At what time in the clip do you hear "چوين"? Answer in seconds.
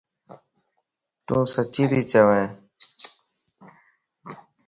2.11-2.47